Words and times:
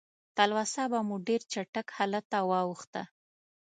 تلوسه 0.37 0.83
به 0.91 0.99
مو 1.07 1.15
ډېر 1.27 1.41
چټک 1.51 1.87
حالت 1.97 2.25
ته 2.31 2.39
واوښته. 2.49 3.01